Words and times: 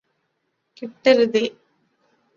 കിട്ടരുതേ 0.77 1.43